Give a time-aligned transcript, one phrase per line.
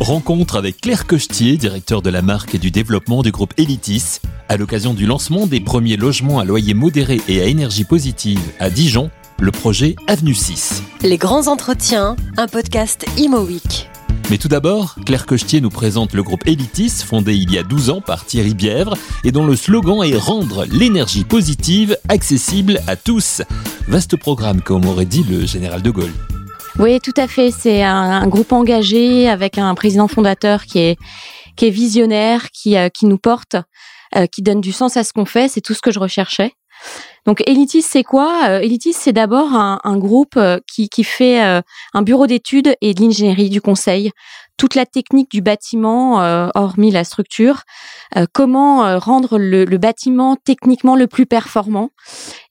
[0.00, 4.56] Rencontre avec Claire Cochetier, directeur de la marque et du développement du groupe Elitis, à
[4.56, 9.10] l'occasion du lancement des premiers logements à loyer modéré et à énergie positive à Dijon,
[9.40, 10.82] le projet Avenue 6.
[11.02, 13.88] Les grands entretiens, un podcast Imo Week.
[14.28, 17.90] Mais tout d'abord, Claire Cochetier nous présente le groupe Elitis, fondé il y a 12
[17.90, 23.42] ans par Thierry Bièvre, et dont le slogan est Rendre l'énergie positive accessible à tous.
[23.86, 26.12] Vaste programme, comme aurait dit le général de Gaulle.
[26.80, 27.52] Oui, tout à fait.
[27.52, 30.96] C'est un, groupe engagé avec un président fondateur qui est
[31.54, 33.54] qui est visionnaire, qui euh, qui nous porte,
[34.16, 35.48] euh, qui donne du sens à ce qu'on fait.
[35.48, 36.52] C'est tout ce que je recherchais.
[37.26, 38.48] Donc Elitis, c'est quoi?
[38.48, 40.38] Euh, Elitis, c'est d'abord un, groupe
[40.72, 44.12] qui, qui fait un bureau d'études et de l'ingénierie du conseil
[44.56, 47.62] toute la technique du bâtiment, euh, hormis la structure,
[48.16, 51.90] euh, comment euh, rendre le, bâtiment techniquement le plus performant.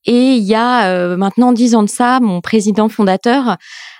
[0.06, 3.58] Et il y a maintenant dix ans de ça, mon président fondateur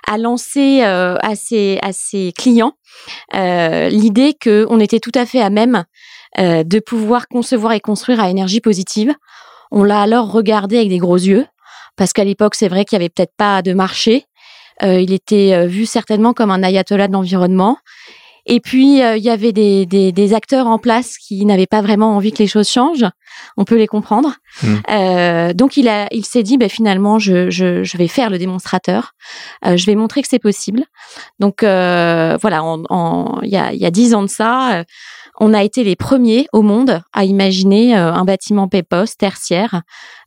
[0.08, 2.74] a lancé à ses clients
[3.34, 5.84] l'idée qu'on était tout à fait à même
[6.38, 9.16] de pouvoir concevoir et construire à énergie positive.
[9.78, 11.46] On l'a alors regardé avec des gros yeux,
[11.98, 14.24] parce qu'à l'époque, c'est vrai qu'il y avait peut-être pas de marché.
[14.84, 17.78] Euh, il était euh, vu certainement comme un ayatollah de l'environnement.
[18.48, 21.82] Et puis, euh, il y avait des, des, des, acteurs en place qui n'avaient pas
[21.82, 23.06] vraiment envie que les choses changent.
[23.58, 24.36] On peut les comprendre.
[24.62, 24.76] Mmh.
[24.92, 28.38] Euh, donc, il, a, il s'est dit, ben, finalement, je, je, je, vais faire le
[28.38, 29.14] démonstrateur.
[29.66, 30.84] Euh, je vais montrer que c'est possible.
[31.40, 32.78] Donc, voilà,
[33.42, 34.84] il y a, y a dix ans de ça,
[35.40, 39.82] on a été les premiers au monde à imaginer un bâtiment PEPOS tertiaire,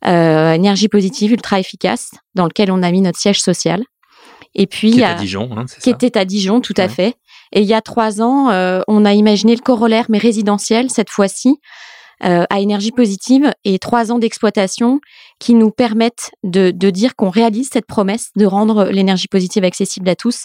[0.05, 3.83] énergie positive, ultra efficace, dans lequel on a mis notre siège social.
[4.55, 7.15] Et puis, qui, à Dijon, hein, qui était à Dijon, tout à fait.
[7.51, 11.09] Et il y a trois ans, euh, on a imaginé le corollaire, mais résidentiel cette
[11.09, 11.59] fois-ci,
[12.25, 14.99] euh, à énergie positive, et trois ans d'exploitation
[15.39, 20.15] qui nous permettent de, dire qu'on réalise cette promesse de rendre l'énergie positive accessible à
[20.15, 20.43] tous,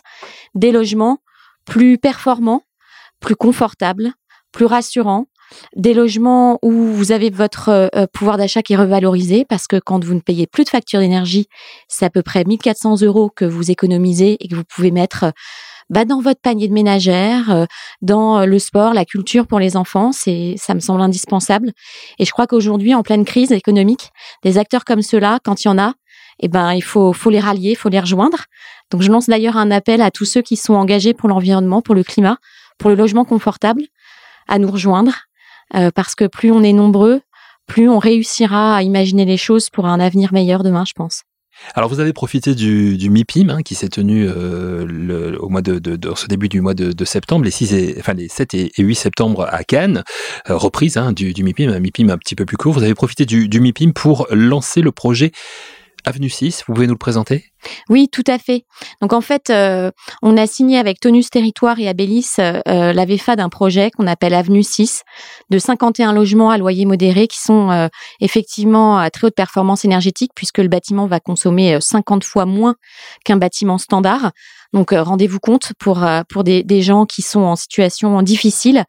[0.54, 1.18] des logements
[1.64, 2.62] plus performants,
[3.18, 4.12] plus confortables,
[4.52, 5.26] plus rassurants,
[5.74, 10.04] des logements où vous avez votre euh, pouvoir d'achat qui est revalorisé parce que quand
[10.04, 11.48] vous ne payez plus de facture d'énergie,
[11.88, 15.32] c'est à peu près 1400 euros que vous économisez et que vous pouvez mettre
[15.90, 17.64] bah, dans votre panier de ménagère, euh,
[18.02, 20.12] dans le sport, la culture pour les enfants.
[20.12, 21.72] C'est, ça me semble indispensable.
[22.18, 24.10] Et je crois qu'aujourd'hui, en pleine crise économique,
[24.42, 25.94] des acteurs comme ceux-là, quand il y en a,
[26.40, 28.38] eh ben, il faut, faut les rallier, il faut les rejoindre.
[28.90, 31.94] Donc, je lance d'ailleurs un appel à tous ceux qui sont engagés pour l'environnement, pour
[31.94, 32.38] le climat,
[32.78, 33.82] pour le logement confortable,
[34.48, 35.14] à nous rejoindre
[35.74, 37.20] euh, parce que plus on est nombreux,
[37.66, 41.22] plus on réussira à imaginer les choses pour un avenir meilleur demain, je pense.
[41.74, 45.62] Alors vous avez profité du, du MIPIM hein, qui s'est tenu euh, le, au mois
[45.62, 45.80] de,
[46.14, 48.94] ce début du mois de, de, septembre, les 6 et, enfin les 7 et, 8
[48.94, 50.04] septembre à Cannes,
[50.50, 52.72] euh, reprise hein, du, du MIPIM, un MIPIM un petit peu plus court.
[52.72, 55.32] Vous avez profité du, du MIPIM pour lancer le projet
[56.06, 57.46] Avenue 6, vous pouvez nous le présenter?
[57.88, 58.64] Oui, tout à fait.
[59.00, 59.90] Donc en fait, euh,
[60.22, 62.60] on a signé avec Tonus Territoire et Abélis euh,
[62.92, 65.02] la VFA d'un projet qu'on appelle Avenue 6,
[65.48, 67.88] de 51 logements à loyer modéré qui sont euh,
[68.20, 72.74] effectivement à très haute performance énergétique puisque le bâtiment va consommer 50 fois moins
[73.24, 74.32] qu'un bâtiment standard.
[74.74, 78.84] Donc rendez-vous compte pour pour des, des, gens qui sont en situation difficile,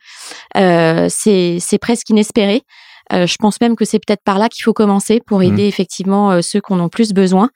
[0.56, 2.64] c'est presque inespéré.
[3.14, 5.44] Euh, je pense même que c'est peut-être par là qu'il faut commencer pour mmh.
[5.44, 7.50] aider effectivement euh, ceux qui en plus besoin.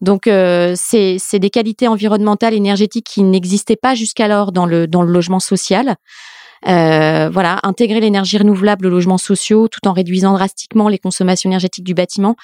[0.00, 5.12] Donc euh, c'est des qualités environnementales énergétiques qui n'existaient pas jusqu'alors dans le dans le
[5.12, 5.96] logement social.
[6.66, 11.84] Euh, voilà, intégrer l'énergie renouvelable aux logements sociaux tout en réduisant drastiquement les consommations énergétiques
[11.84, 12.34] du bâtiment.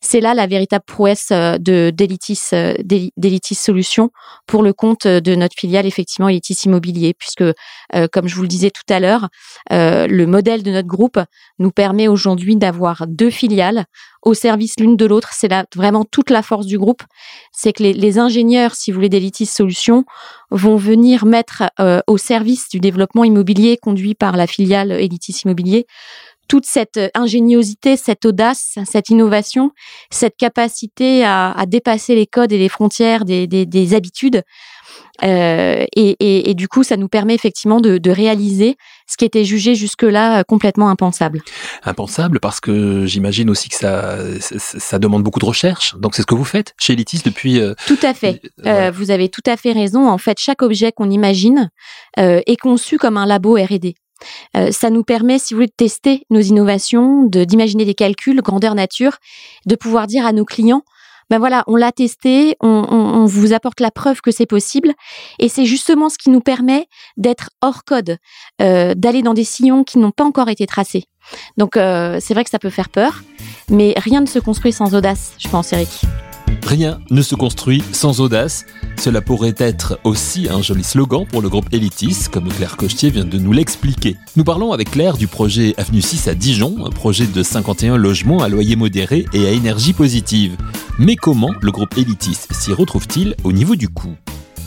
[0.00, 4.10] C'est là la véritable prouesse euh, de d'Elitis euh, d'Elitis Solutions
[4.46, 7.44] pour le compte de notre filiale effectivement Elitis Immobilier, puisque
[8.12, 9.28] comme je vous le disais tout à l'heure,
[9.70, 11.18] le modèle de notre groupe
[11.58, 13.84] nous permet aujourd'hui d'avoir deux filiales
[14.22, 15.30] au service l'une de l'autre.
[15.32, 17.02] C'est là vraiment toute la force du groupe.
[17.52, 20.04] C'est que les, les, ingénieurs, si vous voulez, d'Elitis Solutions
[20.50, 25.86] vont venir mettre euh, au service du développement immobilier conduit par la filiale Elitis Immobilier
[26.48, 29.70] toute cette ingéniosité, cette audace, cette innovation,
[30.10, 34.42] cette capacité à, à dépasser les codes et les frontières des, des, des habitudes
[35.24, 38.76] euh, et, et, et, du coup, ça nous permet effectivement de, de réaliser
[39.08, 41.42] ce qui était jugé jusque-là euh, complètement impensable.
[41.82, 45.96] Impensable parce que j'imagine aussi que ça, ça demande beaucoup de recherche.
[45.96, 47.60] Donc c'est ce que vous faites chez Elitis depuis.
[47.60, 48.40] Euh, tout à fait.
[48.66, 50.08] Euh, vous avez tout à fait raison.
[50.08, 51.70] En fait, chaque objet qu'on imagine
[52.18, 53.94] euh, est conçu comme un labo R&D.
[54.56, 58.40] Euh, ça nous permet, si vous voulez, de tester nos innovations, de d'imaginer des calculs
[58.42, 59.16] grandeur nature,
[59.66, 60.82] de pouvoir dire à nos clients
[61.30, 64.94] ben voilà, on l'a testé, on, vous apporte la preuve que c'est possible,
[65.38, 66.86] et c'est justement ce qui nous permet
[67.16, 68.16] d'être hors code,
[68.62, 71.04] euh, d'aller dans des sillons qui n'ont pas encore été tracés.
[71.58, 73.22] Donc euh, c'est vrai que ça peut faire peur,
[73.68, 76.06] mais rien ne se construit sans audace, je pense, Eric.
[76.66, 78.66] Rien ne se construit sans audace.
[78.96, 83.24] Cela pourrait être aussi un joli slogan pour le groupe Elitis, comme Claire Cochetier vient
[83.24, 84.16] de nous l'expliquer.
[84.36, 88.42] Nous parlons avec Claire du projet Avenue 6 à Dijon, un projet de 51 logements
[88.42, 90.56] à loyer modéré et à énergie positive.
[90.98, 94.16] Mais comment le groupe Elitis s'y retrouve-t-il au niveau du coût?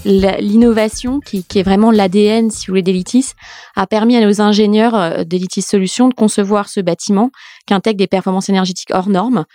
[0.03, 3.33] L'innovation, qui, est vraiment l'ADN, si vous voulez, d'Elitis,
[3.75, 7.29] a permis à nos ingénieurs euh, d'Elitis Solutions de concevoir ce bâtiment
[7.67, 9.45] qui intègre des performances énergétiques hors normes,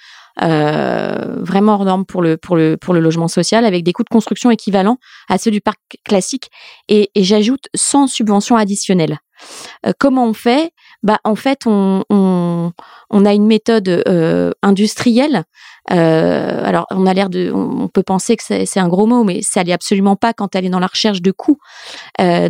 [0.42, 4.04] euh, vraiment hors normes pour le, pour, le, pour le logement social, avec des coûts
[4.04, 4.98] de construction équivalents
[5.28, 6.50] à ceux du parc classique,
[6.88, 9.18] et, j'ajoute sans subvention additionnelle.
[9.86, 10.72] Euh, comment on fait?
[11.02, 15.44] Bah, En fait, on, on, a une méthode euh, industrielle.
[15.88, 19.62] alors, on a l'air de, on peut penser que c'est un gros mot, mais ça
[19.62, 21.58] l'est absolument pas quand elle est dans la recherche de coûts.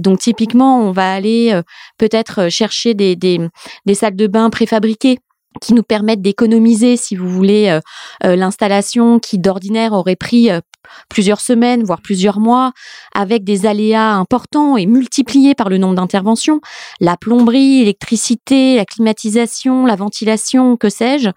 [0.01, 1.61] donc, typiquement, on va aller
[1.99, 3.41] peut-être chercher des, des,
[3.85, 5.19] des salles de bain préfabriquées
[5.61, 7.81] qui nous permettent d'économiser, si vous voulez, euh,
[8.25, 10.61] euh, l'installation qui d'ordinaire aurait pris euh,
[11.09, 12.73] plusieurs semaines, voire plusieurs mois,
[13.15, 16.61] avec des aléas importants et multipliés par le nombre d'interventions,
[17.01, 21.31] la plomberie, l'électricité, la climatisation, la ventilation, que sais-je.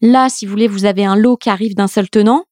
[0.00, 2.44] Là, si vous voulez, vous avez un lot qui arrive d'un seul tenant.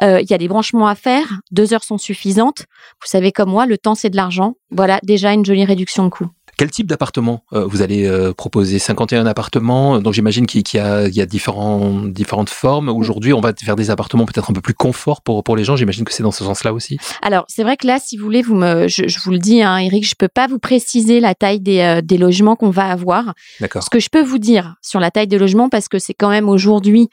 [0.00, 2.64] Il y a des branchements à faire, deux heures sont suffisantes.
[3.00, 4.54] Vous savez comme moi, le temps c'est de l'argent.
[4.72, 6.30] Voilà déjà une jolie réduction de coûts.
[6.56, 8.78] Quel type d'appartement euh, vous allez euh, proposer?
[8.78, 12.88] 51 appartements, donc j'imagine qu'il y, a, il y a différents, différentes formes.
[12.88, 15.76] Aujourd'hui, on va faire des appartements peut-être un peu plus confort pour, pour les gens.
[15.76, 16.98] J'imagine que c'est dans ce sens-là aussi.
[17.22, 19.78] Alors, c'est vrai que là, si vous voulez, vous me, je, vous le dis, hein,
[19.78, 23.34] Eric, je peux pas vous préciser la taille des, euh, des logements qu'on va avoir.
[23.60, 23.82] D'accord.
[23.82, 26.30] Ce que je peux vous dire sur la taille des logements, parce que c'est quand
[26.30, 27.08] même aujourd'hui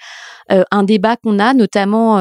[0.49, 2.19] un débat qu'on a, notamment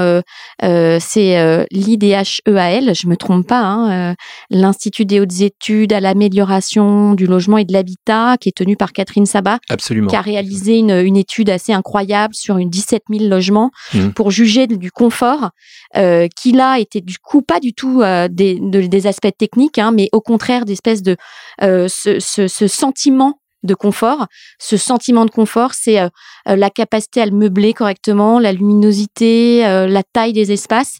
[0.60, 4.14] c'est l'IDHEAL, je me trompe pas, hein,
[4.50, 8.92] l'Institut des hautes études à l'amélioration du logement et de l'habitat, qui est tenu par
[8.92, 10.08] Catherine Sabat, Absolument.
[10.08, 14.10] qui a réalisé une, une étude assez incroyable sur une 17 000 logements mmh.
[14.10, 15.50] pour juger du confort,
[15.96, 19.92] euh, qui là était du coup pas du tout euh, des, des, aspects techniques, hein,
[19.92, 21.16] mais au contraire d'espèces de
[21.62, 24.26] euh, ce, ce, ce sentiment de confort.
[24.58, 26.08] Ce sentiment de confort, c'est euh,
[26.48, 30.98] euh, la capacité à le meubler correctement, la luminosité, euh, la taille des espaces.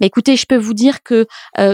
[0.00, 1.26] Mais écoutez, je peux vous dire que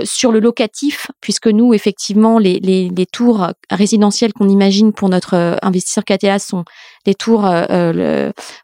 [0.04, 5.58] sur le locatif, puisque nous, effectivement, les, les, les tours résidentielles qu'on imagine pour notre
[5.60, 6.64] investisseur KTA sont
[7.04, 7.42] des tours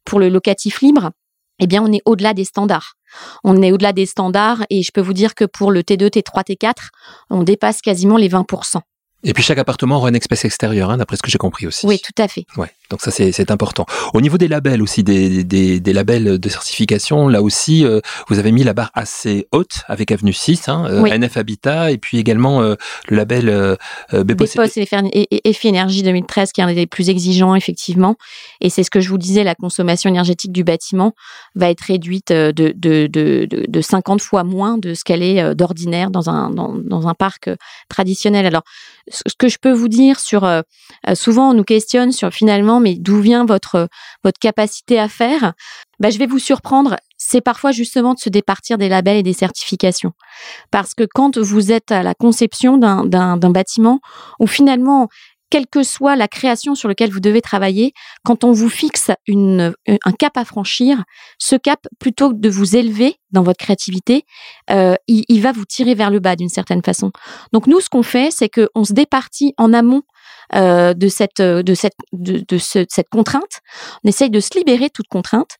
[0.04, 1.10] pour le locatif libre,
[1.58, 2.94] eh bien, on est au-delà des standards.
[3.42, 6.44] On est au-delà des standards et je peux vous dire que pour le T2, T3,
[6.44, 6.74] T4,
[7.30, 8.80] on dépasse quasiment les 20%.
[9.24, 11.86] Et puis chaque appartement aura une espèce extérieure, hein, d'après ce que j'ai compris aussi.
[11.86, 12.46] Oui, tout à fait.
[12.56, 13.86] Ouais, donc ça c'est important.
[14.14, 18.38] Au niveau des labels aussi, des, des, des labels de certification, là aussi, euh, vous
[18.38, 22.18] avez mis la barre assez haute avec Avenue 6, hein, euh, NF Habitat, et puis
[22.18, 22.74] également euh,
[23.08, 23.76] le label euh,
[24.12, 24.46] BEPOS.
[25.12, 28.16] et EFI Énergie 2013, qui est un des plus exigeants, effectivement.
[28.60, 31.14] Et c'est ce que je vous disais, la consommation énergétique du bâtiment
[31.54, 36.10] va être réduite de, de, de, de 50 fois moins de ce qu'elle est d'ordinaire
[36.10, 37.50] dans un, dans, dans un parc
[37.88, 38.46] traditionnel.
[38.46, 38.62] Alors,
[39.10, 40.48] ce que je peux vous dire sur,
[41.14, 43.88] souvent on nous questionne sur finalement, mais d'où vient votre
[44.24, 45.52] votre capacité à faire
[46.00, 46.96] bah, je vais vous surprendre.
[47.16, 50.12] C'est parfois justement de se départir des labels et des certifications,
[50.70, 53.98] parce que quand vous êtes à la conception d'un bâtiment,
[54.38, 55.08] ou finalement
[55.50, 57.92] quelle que soit la création sur laquelle vous devez travailler,
[58.24, 61.04] quand on vous fixe une, un cap à franchir,
[61.38, 64.24] ce cap, plutôt que de vous élever dans votre créativité,
[64.70, 67.12] euh, il, va vous tirer vers le bas d'une certaine façon.
[67.52, 70.02] Donc nous, ce qu'on fait, c'est qu'on se départit en amont
[70.54, 73.60] euh, de cette de cette de, de cette contrainte.
[74.04, 75.56] On essaye de se libérer toute contrainte.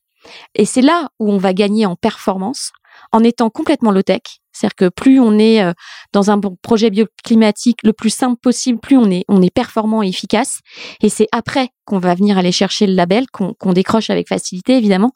[0.55, 2.71] Et c'est là où on va gagner en performance
[3.11, 4.21] en étant complètement low-tech,
[4.59, 5.73] c'est-à-dire que plus on est euh,
[6.11, 10.59] dans un projet bioclimatique le plus simple possible, plus on est, performant et efficace.
[11.01, 15.11] Et c'est après qu'on va venir aller chercher le label, qu'on décroche avec facilité, évidemment.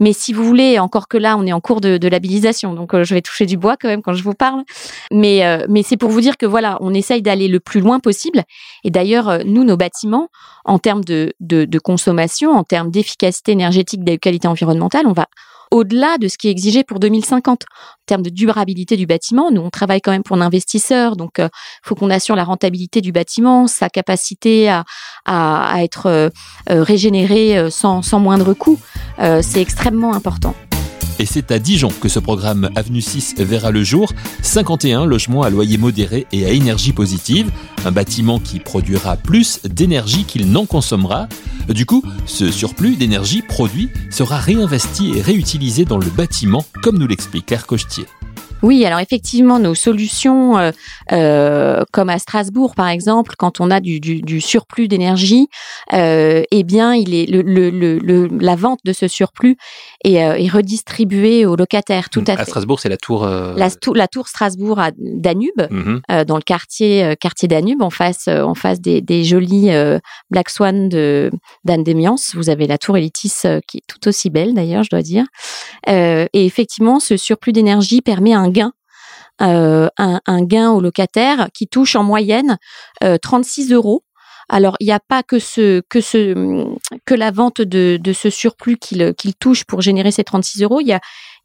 [0.00, 2.92] Mais si vous voulez, encore que là, on est en cours de, de labellisation, donc
[2.92, 4.64] euh, je vais toucher du bois quand même quand je vous parle.
[5.12, 8.00] Mais, euh, mais c'est pour vous dire que voilà, on essaye d'aller le plus loin
[8.00, 8.42] possible.
[8.84, 10.28] Et d'ailleurs, nous, nos bâtiments,
[10.64, 15.26] en termes de, de consommation, en termes d'efficacité énergétique, de qualité environnementale, on va
[15.70, 17.62] au-delà de ce qui est exigé pour 2050.
[17.62, 17.66] En
[18.06, 21.42] termes de durabilité du bâtiment, nous, on travaille quand même pour un investisseur, donc il
[21.44, 21.48] euh,
[21.84, 24.84] faut qu'on assure la rentabilité du bâtiment, sa capacité à,
[25.26, 26.28] à, être euh,
[26.70, 28.78] euh, régénéré sans, sans moindre coût.
[29.42, 30.54] C'est extrêmement important.
[31.20, 34.10] Et c'est à Dijon que ce programme Avenue 6 verra le jour.
[34.40, 37.50] 51 logements à loyer modéré et à énergie positive.
[37.84, 41.28] Un bâtiment qui produira plus d'énergie qu'il n'en consommera.
[41.68, 47.06] Du coup, ce surplus d'énergie produit sera réinvesti et réutilisé dans le bâtiment, comme nous
[47.06, 48.06] l'explique Claire Cochetier.
[48.62, 50.70] Oui, alors effectivement, nos solutions, euh,
[51.12, 55.48] euh, comme à Strasbourg par exemple, quand on a du, du, du surplus d'énergie,
[55.92, 59.56] euh, eh bien, il est le, le, le, la vente de ce surplus
[60.04, 62.10] est, est redistribuée aux locataires.
[62.10, 62.44] Tout à, à fait.
[62.44, 63.26] Strasbourg, c'est la tour.
[63.26, 66.02] La, tou- la tour Strasbourg à Danube, mhm.
[66.26, 69.70] dans le quartier quartier Danube, en face en face des, des jolis
[70.30, 71.30] Black Swan de
[71.64, 72.34] d'Anne Demiance.
[72.34, 75.24] Vous avez la tour Elitis qui est tout aussi belle d'ailleurs, je dois dire.
[75.86, 78.72] Et effectivement, ce surplus d'énergie permet un gain.
[79.42, 82.58] euh, un, gain aux locataires qui touche en moyenne
[83.02, 84.04] euh, 36 euros.
[84.50, 85.38] Alors, il n'y a pas que
[87.14, 90.80] la vente de, ce surplus qu'il touche pour générer ces 36 euros.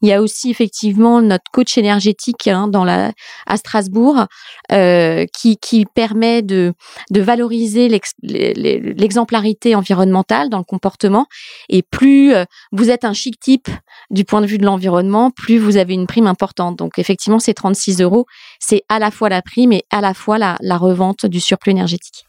[0.01, 3.11] Il y a aussi effectivement notre coach énergétique hein, dans la
[3.47, 4.25] à Strasbourg
[4.71, 6.73] euh, qui, qui permet de,
[7.11, 7.89] de valoriser
[8.23, 11.27] l'exemplarité environnementale dans le comportement.
[11.69, 13.69] Et plus euh, vous êtes un chic type
[14.09, 16.77] du point de vue de l'environnement, plus vous avez une prime importante.
[16.77, 18.25] Donc effectivement, ces 36 euros,
[18.59, 21.71] c'est à la fois la prime et à la fois la, la revente du surplus
[21.71, 22.25] énergétique.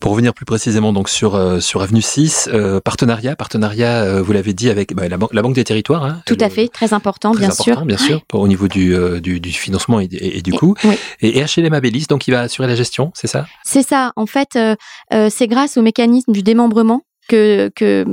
[0.00, 4.52] Pour revenir plus précisément donc sur euh, sur Avenue 6, euh, partenariat, partenariat, vous l'avez
[4.52, 6.04] dit avec bah, la, banque, la Banque des Territoires.
[6.04, 6.97] Hein, Tout le- à fait, très important,
[7.32, 7.84] Très bien important, sûr.
[7.86, 10.74] bien sûr, pour, au niveau du, euh, du, du financement et, et- et du coût.
[10.84, 10.94] oui.
[11.20, 13.46] Et, et HLM Abélis, donc il va assurer la gestion, c'est ça?
[13.64, 14.12] C'est ça.
[14.16, 14.74] En fait, euh,
[15.12, 18.04] euh, c'est grâce au mécanisme du démembrement que, que,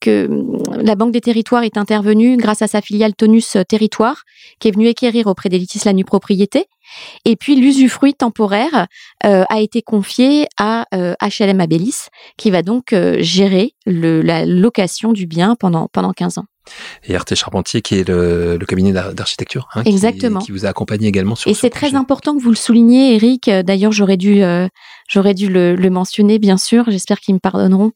[0.00, 4.22] que hum, la Banque des Territoires est intervenue grâce à sa filiale Tonus Territoire,
[4.58, 6.66] qui est venue équérir auprès d'Elitis la nue propriété.
[7.24, 8.86] Et puis l'usufruit temporaire
[9.24, 14.44] euh, a été confié à euh, HLM Abélis, qui va donc euh, gérer le, la
[14.44, 16.44] location du bien pendant, pendant 15 ans.
[17.04, 20.40] Et Arte Charpentier, qui est le, le cabinet d'ar- d'architecture, hein, qui- Exactement.
[20.40, 23.14] qui, vous a accompagné également sur Et ce c'est très important que vous le souligniez,
[23.16, 23.48] Eric.
[23.48, 24.68] Euh, D'ailleurs, j'aurais dû, euh,
[25.08, 26.84] j'aurais dû le, le mentionner, bien sûr.
[26.88, 27.90] J'espère qu'ils me pardonneront.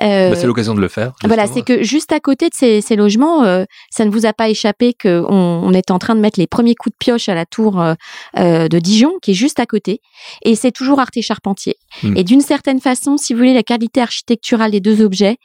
[0.00, 1.12] Euh, Bah, c'est l'occasion de le faire.
[1.28, 4.32] Voilà, c'est que juste à côté de ces, ces logements, euh, ça ne vous a
[4.32, 7.34] pas échappé qu'on on est en train de mettre les premiers coups de pioche à
[7.34, 7.94] la tour euh,
[8.36, 10.00] euh, de Dijon, qui est juste à côté,
[10.42, 11.76] et c'est toujours Arte Charpentier.
[12.02, 12.16] Mm.
[12.16, 15.36] Et d'une certaine façon, si vous voulez, la qualité architecturale des deux objets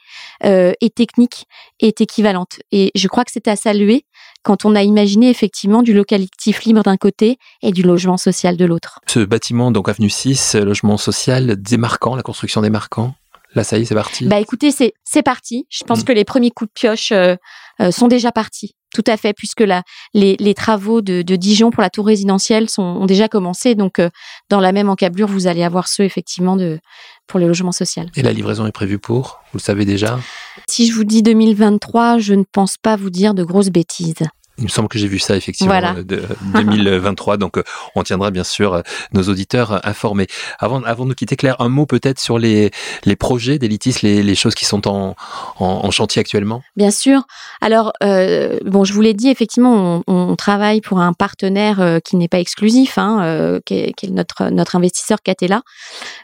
[0.44, 1.46] euh, et technique
[1.80, 2.58] est équivalente.
[2.72, 4.04] Et je crois que c'est à saluer
[4.42, 8.64] quand on a imaginé effectivement du locatif libre d'un côté et du logement social de
[8.64, 9.00] l'autre.
[9.06, 13.14] Ce bâtiment, donc Avenue 6, euh, logement social démarquant, la construction démarquant.
[13.54, 14.26] Là, ça y est, c'est parti.
[14.26, 15.66] Bah écoutez, c'est parti.
[15.70, 16.04] Je pense Mm.
[16.04, 17.36] que les premiers coups de pioche euh,
[17.80, 18.74] euh, sont déjà partis.
[18.94, 19.82] Tout à fait, puisque la,
[20.12, 23.74] les, les travaux de, de Dijon pour la tour résidentielle sont, ont déjà commencé.
[23.74, 24.08] Donc, euh,
[24.50, 26.78] dans la même encablure, vous allez avoir ceux effectivement de
[27.26, 28.08] pour le logement social.
[28.14, 30.20] Et la livraison est prévue pour Vous le savez déjà?
[30.68, 34.14] Si je vous dis 2023, je ne pense pas vous dire de grosses bêtises.
[34.58, 35.94] Il me semble que j'ai vu ça effectivement Voilà.
[35.96, 36.22] euh, de
[36.54, 37.36] 2023.
[37.38, 37.62] donc, euh,
[37.96, 38.82] on tiendra bien sûr euh,
[39.12, 40.26] nos auditeurs euh, informés.
[40.60, 42.70] Avant, avant de nous quitter, Claire, un mot peut-être sur les,
[43.04, 45.16] les projets d'Elitis, les, les choses qui sont en,
[45.58, 46.62] en, en chantier actuellement?
[46.76, 47.22] Bien sûr.
[47.60, 51.98] Alors, euh, bon, je vous l'ai dit, effectivement, on, on travaille pour un partenaire euh,
[51.98, 55.62] qui n'est pas exclusif, hein, euh, qui, est, qui est notre, notre investisseur Catella.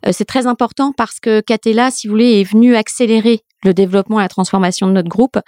[0.06, 4.20] Euh, c'est très important parce que Catella, si vous voulez, est venu accélérer le développement
[4.20, 5.38] et la transformation de notre groupe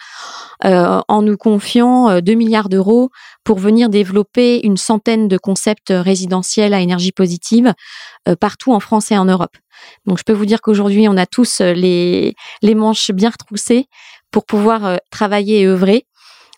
[0.64, 3.11] euh, en nous confiant euh, 2 milliards d'euros
[3.45, 7.73] pour venir développer une centaine de concepts résidentiels à énergie positive
[8.28, 9.57] euh, partout en France et en Europe.
[10.07, 13.87] Donc je peux vous dire qu'aujourd'hui, on a tous euh, les, les manches bien retroussées
[14.31, 16.07] pour pouvoir travailler et œuvrer.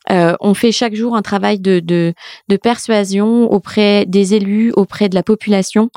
[0.09, 2.15] On fait chaque jour un travail de, de,
[2.49, 5.91] de persuasion auprès des élus, auprès de la population,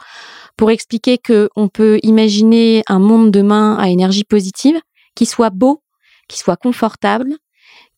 [0.56, 4.80] pour expliquer que on peut imaginer un monde demain à énergie positive
[5.18, 5.82] qui soit beau,
[6.30, 7.34] qui soit confortable,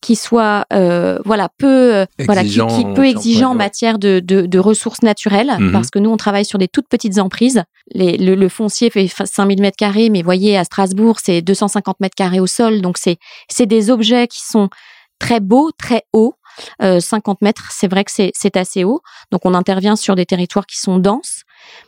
[0.00, 4.20] qui soit euh, voilà peu euh, voilà qui, Exigeant, qui en- peu exigeant matière de,
[4.20, 5.72] de, de ressources naturelles Mhm.
[5.72, 7.62] parce que nous on travaille sur des toutes petites emprises.
[7.92, 12.16] Les, le, le foncier fait 5000 mètres carrés mais voyez à Strasbourg c'est 250 mètres
[12.16, 12.80] carrés au sol.
[12.80, 14.70] Donc c'est c'est des objets qui sont
[15.18, 16.34] très beaux très hauts.
[16.82, 19.00] Euh, 50 mètres c'est vrai que c'est c'est assez haut.
[19.30, 21.39] Donc on intervient sur des territoires qui sont denses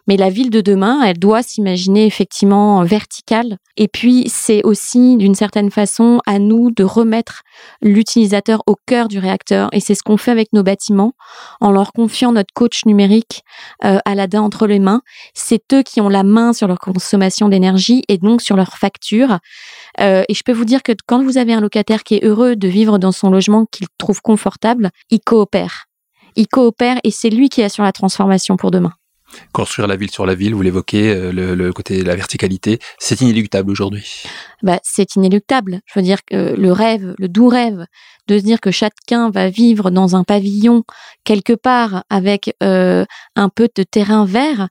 [0.06, 3.58] mais la ville de demain, elle doit s'imaginer effectivement verticale.
[3.76, 7.42] Et puis, c'est aussi, d'une certaine façon, à nous de remettre
[7.80, 9.68] l'utilisateur au cœur du réacteur.
[9.72, 11.12] Et c'est ce qu'on fait avec nos bâtiments,
[11.60, 13.42] en leur confiant notre coach numérique
[13.84, 15.02] euh, Aladdin entre les mains.
[15.34, 19.38] C'est eux qui ont la main sur leur consommation d'énergie et donc sur leur facture.
[20.00, 22.56] Euh, et je peux vous dire que quand vous avez un locataire qui est heureux
[22.56, 25.86] de vivre dans son logement, qu'il trouve confortable, il coopère.
[26.36, 28.92] Il coopère et c'est lui qui assure la transformation pour demain.
[29.52, 33.20] Construire la ville sur la ville, vous l'évoquez, euh, le, le côté la verticalité, c'est
[33.20, 34.22] inéluctable aujourd'hui.
[34.62, 35.80] bah, c'est inéluctable.
[35.86, 37.86] Je veux dire que le rêve, le doux rêve
[38.28, 40.84] de se dire que chacun va vivre dans un pavillon
[41.24, 43.04] quelque part avec euh,
[43.36, 44.68] un peu de terrain vert.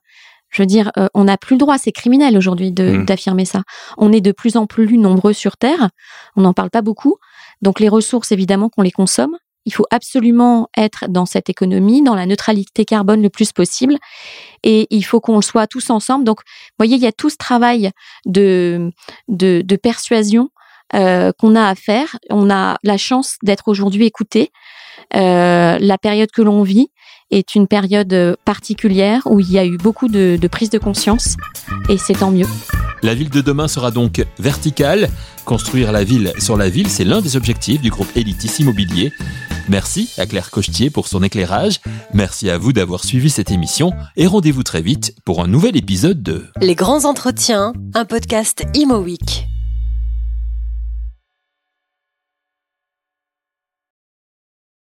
[0.50, 3.04] Je veux dire, euh, on n'a plus le droit, c'est criminel aujourd'hui de- Mm.
[3.06, 3.62] d'affirmer ça.
[3.96, 5.88] On est de plus en plus nombreux sur Terre,
[6.36, 7.16] on n'en parle pas beaucoup.
[7.62, 12.14] Donc les ressources, évidemment, qu'on les consomme, Il faut absolument être dans cette économie, dans
[12.14, 13.96] la neutralité carbone le plus possible.
[14.62, 16.24] Et il faut qu'on le soit tous ensemble.
[16.24, 17.90] Donc, vous voyez, il y a tout ce travail
[18.26, 18.90] de,
[19.28, 20.50] de, persuasion
[20.94, 22.16] euh, qu'on a à faire.
[22.30, 24.50] On a la chance d'être aujourd'hui écouté.
[25.14, 26.90] Euh, la période que l'on vit
[27.30, 31.36] est une période particulière où il y a eu beaucoup de, de prise de conscience
[31.88, 32.46] et c'est tant mieux.
[33.02, 35.08] La ville de demain sera donc verticale.
[35.44, 39.12] Construire la ville sur la ville, c'est l'un des objectifs du groupe Elitis Immobilier.
[39.68, 41.80] Merci à Claire Cochetier pour son éclairage.
[42.14, 46.22] Merci à vous d'avoir suivi cette émission et rendez-vous très vite pour un nouvel épisode
[46.22, 49.04] de Les grands entretiens, un podcast Imo.